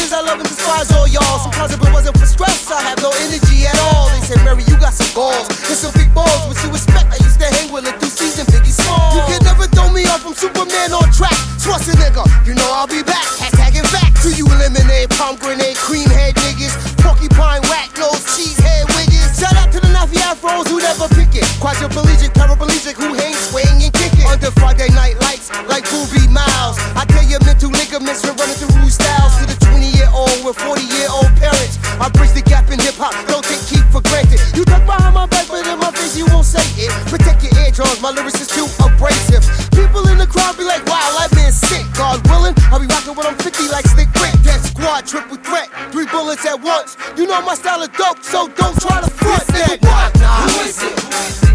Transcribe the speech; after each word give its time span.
Since 0.00 0.16
I 0.16 0.24
love 0.24 0.40
and 0.40 0.48
despise 0.48 0.88
all 0.96 1.04
y'all. 1.04 1.36
Sometimes 1.44 1.76
if 1.76 1.80
it 1.84 1.92
wasn't 1.92 2.16
for 2.16 2.24
stress, 2.24 2.72
I 2.72 2.80
have 2.88 2.96
no 3.04 3.12
energy 3.20 3.68
at 3.68 3.76
all. 3.92 4.08
They 4.16 4.24
say, 4.24 4.40
Mary, 4.48 4.64
you 4.64 4.80
got 4.80 4.96
some 4.96 5.12
balls. 5.12 5.44
And 5.68 5.76
some 5.76 5.92
big 5.92 6.08
balls, 6.16 6.48
which 6.48 6.56
you 6.64 6.72
respect. 6.72 7.12
I 7.12 7.20
used 7.20 7.36
to 7.36 7.44
hang 7.44 7.68
with 7.68 7.84
enthusiasm, 7.84 8.48
Biggie 8.48 8.72
Small. 8.72 8.96
You 9.12 9.20
can 9.28 9.44
never 9.44 9.68
throw 9.68 9.92
me 9.92 10.08
off 10.08 10.24
from 10.24 10.32
Superman 10.32 10.96
on 10.96 11.04
track. 11.12 11.36
Trust 11.60 11.92
a 11.92 11.94
nigga, 12.00 12.24
you 12.48 12.56
know 12.56 12.64
I'll 12.72 12.88
be 12.88 13.04
back. 13.04 13.28
Hashtag 13.44 13.76
in 13.76 13.84
fact. 13.92 14.24
Do 14.24 14.32
you 14.32 14.48
eliminate 14.48 15.12
pomegranate, 15.20 15.76
cream 15.76 16.08
head 16.08 16.32
niggas? 16.48 16.72
Porcupine, 17.04 17.60
whack 17.68 17.92
nose, 18.00 18.24
cheese 18.32 18.56
head 18.56 18.88
wiggers. 18.96 19.36
Shout 19.36 19.52
out 19.52 19.68
to 19.76 19.84
the 19.84 19.92
Nafi 19.92 20.16
Afros 20.24 20.64
who 20.72 20.80
never 20.80 21.12
pick 21.12 21.36
it. 21.36 21.44
Quadriplegic, 21.60 22.32
paraplegic, 22.32 22.96
who 22.96 23.12
hangs, 23.20 23.52
swaying, 23.52 23.84
and 23.84 23.92
kicking. 23.92 24.24
Under 24.32 24.50
Friday 24.56 24.88
night 24.96 25.20
lights, 25.20 25.52
like 25.68 25.84
Boobie 25.92 26.28
Miles. 26.32 26.80
I 26.96 27.04
tell 27.04 27.24
you, 27.24 27.36
mental 27.44 27.68
ligaments 27.68 28.24
are 28.24 28.32
running 28.40 28.56
through 28.56 28.69
Eardrums, 37.90 38.02
my 38.02 38.10
lyrics 38.10 38.40
is 38.40 38.48
too 38.48 38.66
abrasive. 38.84 39.42
People 39.72 40.06
in 40.08 40.18
the 40.18 40.26
crowd 40.26 40.56
be 40.56 40.64
like, 40.64 40.84
wow, 40.86 41.16
that 41.18 41.28
man's 41.34 41.56
sick. 41.56 41.84
God 41.96 42.22
willing, 42.28 42.54
I'll 42.70 42.78
be 42.80 42.86
rocking 42.86 43.14
when 43.14 43.26
I'm 43.26 43.36
50 43.36 43.68
like 43.68 43.86
Slick 43.86 44.08
Rick. 44.14 44.32
Death 44.42 44.66
squad, 44.66 45.06
triple 45.06 45.36
threat, 45.36 45.68
three 45.90 46.06
bullets 46.06 46.46
at 46.46 46.60
once. 46.60 46.96
You 47.16 47.26
know 47.26 47.40
my 47.42 47.54
style 47.54 47.82
of 47.82 47.92
dope, 47.96 48.22
so 48.22 48.48
don't 48.48 48.78
try 48.80 49.00
to 49.00 49.10
front 49.10 49.46
that. 49.48 49.82
Knock. 49.82 50.14
Who 50.50 50.68
is 50.68 50.82
it? 50.82 51.00
This 51.00 51.40
that 51.40 51.49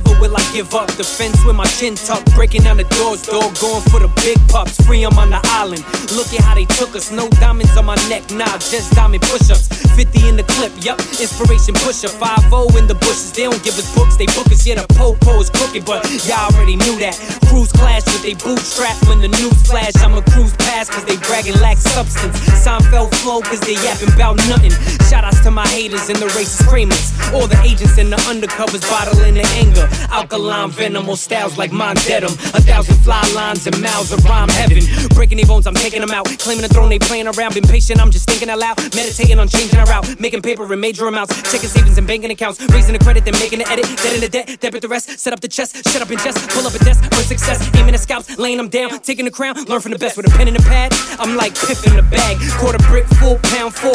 never 0.00 0.20
will 0.20 0.36
I 0.36 0.52
give 0.52 0.74
up. 0.74 0.88
The 0.96 1.04
fence 1.04 1.44
with 1.44 1.56
my 1.56 1.66
chin 1.78 1.94
tucked, 1.94 2.32
breaking 2.34 2.62
down 2.62 2.76
the 2.76 2.84
doors, 2.84 3.22
dog, 3.22 3.56
going 3.60 3.82
for 3.90 4.00
the 4.00 4.10
big 4.22 4.38
pups. 4.48 4.76
Free 4.86 5.04
'em 5.04 5.18
on 5.18 5.30
the 5.30 5.40
island. 5.60 5.84
Look 6.12 6.32
at 6.34 6.42
how 6.44 6.54
they 6.54 6.64
took 6.64 6.94
us. 6.96 7.10
No 7.10 7.28
diamonds 7.40 7.76
on 7.76 7.86
my 7.86 7.96
neck, 8.08 8.30
nah, 8.30 8.58
just 8.58 8.92
diamond 8.92 9.22
push-ups. 9.22 9.68
50 9.96 10.28
in 10.28 10.36
the 10.36 10.44
clip, 10.44 10.72
yup, 10.84 10.98
inspiration 11.20 11.74
pusher. 11.74 12.08
5-0 12.08 12.76
in 12.76 12.86
the 12.86 12.94
bushes. 12.94 13.32
They 13.32 13.44
don't 13.44 13.62
give 13.62 13.78
us 13.78 13.88
books, 13.94 14.16
they 14.16 14.26
book 14.26 14.50
us. 14.50 14.66
Yeah, 14.66 14.76
the 14.76 14.86
po-po 14.94 15.40
is 15.40 15.50
crooked, 15.50 15.84
but 15.84 16.04
y'all 16.26 16.52
already 16.52 16.76
knew 16.76 16.96
that. 17.00 17.18
Cruise 17.48 17.72
clash 17.72 18.04
with 18.06 18.22
they 18.22 18.34
bootstrap 18.34 18.96
when 19.08 19.20
the 19.20 19.28
news 19.28 19.60
flash. 19.66 19.94
I'ma 19.96 20.22
cruise 20.32 20.54
past 20.64 20.92
cause 20.92 21.04
they 21.04 21.16
bragging 21.28 21.58
lack 21.60 21.78
substance. 21.78 22.38
Seinfeld 22.64 23.14
flow 23.22 23.40
cause 23.40 23.60
they 23.60 23.74
yapping 23.74 24.12
about 24.14 24.36
nothing. 24.48 24.72
Shout 25.08 25.24
outs 25.24 25.40
to 25.40 25.50
my 25.50 25.66
haters 25.68 26.08
and 26.08 26.18
the 26.18 26.26
racist 26.38 26.62
creamers. 26.70 27.10
All 27.34 27.46
the 27.46 27.60
agents 27.62 27.98
and 27.98 28.12
the 28.12 28.16
undercovers 28.30 28.84
bottling 28.88 29.34
their 29.34 29.50
anger. 29.58 29.89
Alkaline 30.10 30.70
venom 30.70 31.08
on 31.08 31.16
styles 31.16 31.56
like 31.56 31.72
mine 31.72 31.96
dead. 32.06 32.24
A 32.24 32.28
thousand 32.28 32.96
fly 32.96 33.22
lines 33.34 33.66
and 33.66 33.80
miles 33.80 34.12
of 34.12 34.24
rhyme 34.24 34.48
heaven. 34.48 34.82
Breaking 35.14 35.38
their 35.38 35.46
bones, 35.46 35.66
I'm 35.66 35.74
taking 35.74 36.00
them 36.00 36.10
out. 36.10 36.26
Claiming 36.38 36.62
the 36.62 36.68
throne, 36.68 36.88
they 36.88 36.98
playing 36.98 37.26
around. 37.26 37.54
Been 37.54 37.64
patient, 37.64 38.00
I'm 38.00 38.10
just 38.10 38.28
thinking 38.28 38.50
aloud. 38.50 38.78
Meditating 38.94 39.38
on 39.38 39.48
changing 39.48 39.78
our 39.78 39.86
route. 39.86 40.20
Making 40.20 40.42
paper 40.42 40.70
in 40.72 40.80
major 40.80 41.06
amounts. 41.06 41.34
Checking 41.50 41.68
savings 41.68 41.98
and 41.98 42.06
banking 42.06 42.30
accounts. 42.30 42.60
Raising 42.72 42.92
the 42.92 42.98
credit, 42.98 43.24
then 43.24 43.34
making 43.38 43.60
the 43.60 43.68
edit. 43.68 43.86
Dead 44.02 44.14
in 44.14 44.20
the 44.20 44.28
debt, 44.28 44.60
debit 44.60 44.82
the 44.82 44.88
rest. 44.88 45.18
Set 45.18 45.32
up 45.32 45.40
the 45.40 45.48
chest, 45.48 45.76
shut 45.88 46.02
up 46.02 46.10
and 46.10 46.18
just 46.20 46.38
pull 46.50 46.66
up 46.66 46.74
a 46.74 46.78
desk 46.84 47.04
for 47.12 47.22
success. 47.22 47.58
Aiming 47.76 47.94
at 47.94 48.00
scalps, 48.00 48.38
laying 48.38 48.56
them 48.56 48.68
down. 48.68 48.90
Taking 49.00 49.24
the 49.24 49.30
crown, 49.30 49.54
learn 49.64 49.80
from 49.80 49.92
the 49.92 49.98
best 49.98 50.16
with 50.16 50.26
a 50.26 50.36
pen 50.36 50.48
and 50.48 50.56
a 50.56 50.62
pad. 50.62 50.92
I'm 51.18 51.36
like 51.36 51.54
Piff 51.54 51.86
in 51.86 51.96
the 51.96 52.02
bag. 52.02 52.38
Quarter 52.58 52.78
brick, 52.88 53.06
full 53.20 53.38
pound, 53.42 53.74
four 53.74 53.94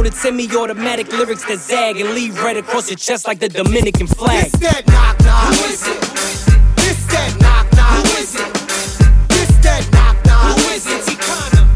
loaded 0.00 0.14
semi-automatic 0.14 1.12
lyrics 1.12 1.44
that 1.44 1.58
zag 1.58 2.00
and 2.00 2.14
leave 2.14 2.34
right 2.42 2.56
across 2.56 2.88
your 2.88 2.96
chest 2.96 3.26
like 3.26 3.38
the 3.38 3.50
Dominican 3.50 4.06
flag. 4.06 4.48
This 4.50 4.60
that 4.64 4.86
knock, 4.88 5.20
knock. 5.20 5.52
Who 5.52 5.68
is 5.68 5.84
it? 5.84 6.00
This 6.80 7.04
that 7.12 7.28
knock, 7.44 7.68
knock. 7.76 8.00
Who 8.08 8.16
is 8.16 8.32
it? 8.32 8.48
This 9.28 9.52
that 9.60 9.84
knock, 9.92 10.16
knock. 10.24 10.56
Who 10.56 10.72
is 10.72 10.86
it? 10.88 11.04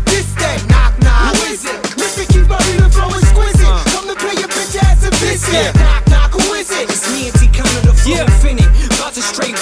This 0.09 0.25
that 0.41 0.57
knock, 0.73 0.97
knock. 1.05 1.37
Who 1.37 1.53
is 1.53 1.65
it? 1.69 1.77
Mr. 2.01 2.25
Keith 2.25 2.49
Murray, 2.49 2.81
the 2.81 2.89
flow 2.89 3.13
exquisite. 3.13 3.69
Uh. 3.69 3.85
Come 3.93 4.09
to 4.09 4.17
pay 4.17 4.41
your 4.41 4.49
bitch 4.49 4.73
ass 4.81 5.05
a 5.05 5.11
visit. 5.21 5.77
Knock, 5.77 6.09
knock. 6.09 6.33
Who 6.33 6.49
is 6.57 6.71
it? 6.73 6.89
It's 6.89 7.05
me 7.13 7.29
and 7.29 7.37
T 7.37 7.45
Conner, 7.53 7.85
the 7.85 7.93
flow 7.93 8.09
Yeah. 8.09 8.25
infinite. 8.25 8.73
About 8.97 9.13
to 9.13 9.21
straight 9.21 9.53